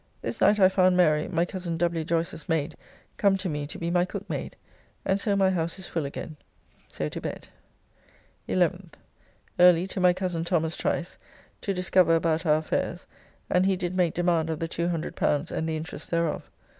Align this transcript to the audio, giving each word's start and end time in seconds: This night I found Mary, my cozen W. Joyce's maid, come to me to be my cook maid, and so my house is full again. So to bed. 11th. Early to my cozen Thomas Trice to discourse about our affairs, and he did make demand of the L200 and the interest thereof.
This 0.23 0.41
night 0.41 0.59
I 0.59 0.67
found 0.67 0.97
Mary, 0.97 1.27
my 1.27 1.45
cozen 1.45 1.77
W. 1.77 2.03
Joyce's 2.03 2.49
maid, 2.49 2.75
come 3.17 3.37
to 3.37 3.47
me 3.47 3.67
to 3.67 3.77
be 3.77 3.91
my 3.91 4.03
cook 4.03 4.27
maid, 4.27 4.55
and 5.05 5.21
so 5.21 5.35
my 5.35 5.51
house 5.51 5.77
is 5.77 5.85
full 5.85 6.05
again. 6.07 6.37
So 6.87 7.07
to 7.07 7.21
bed. 7.21 7.49
11th. 8.49 8.93
Early 9.59 9.85
to 9.85 9.99
my 9.99 10.13
cozen 10.13 10.43
Thomas 10.43 10.75
Trice 10.75 11.19
to 11.61 11.71
discourse 11.71 12.17
about 12.17 12.47
our 12.47 12.57
affairs, 12.57 13.05
and 13.47 13.67
he 13.67 13.75
did 13.75 13.95
make 13.95 14.15
demand 14.15 14.49
of 14.49 14.57
the 14.57 14.67
L200 14.67 15.51
and 15.51 15.69
the 15.69 15.77
interest 15.77 16.09
thereof. 16.09 16.49